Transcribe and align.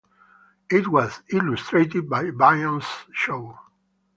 It 0.71 0.87
was 0.87 1.21
illustrated 1.29 2.09
by 2.09 2.31
Byam 2.31 2.81
Shaw. 3.11 3.55